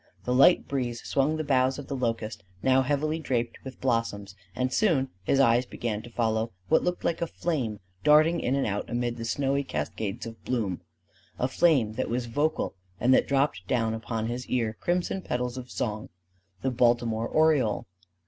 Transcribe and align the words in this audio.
The 0.23 0.33
light 0.33 0.67
breeze 0.67 1.03
swung 1.07 1.37
the 1.37 1.43
boughs 1.43 1.77
of 1.77 1.85
the 1.85 1.95
locust, 1.95 2.43
now 2.63 2.81
heavily 2.81 3.19
draped 3.19 3.59
with 3.63 3.79
blossoms; 3.79 4.35
and 4.55 4.73
soon 4.73 5.09
his 5.25 5.39
eyes 5.39 5.67
began 5.67 6.01
to 6.01 6.09
follow 6.09 6.53
what 6.69 6.83
looked 6.83 7.03
like 7.03 7.21
a 7.21 7.27
flame 7.27 7.79
darting 8.03 8.39
in 8.39 8.55
and 8.55 8.65
out 8.65 8.89
amid 8.89 9.17
the 9.17 9.25
snowy 9.25 9.63
cascades 9.63 10.25
of 10.25 10.43
bloom 10.43 10.81
a 11.37 11.47
flame 11.47 11.93
that 11.93 12.09
was 12.09 12.25
vocal 12.25 12.73
and 12.99 13.13
that 13.13 13.27
dropped 13.27 13.67
down 13.67 13.93
upon 13.93 14.25
his 14.25 14.47
ear 14.47 14.75
crimson 14.81 15.21
petals 15.21 15.55
of 15.55 15.69
song 15.69 16.09
the 16.63 16.71
Baltimore 16.71 17.27
oriole. 17.27 17.85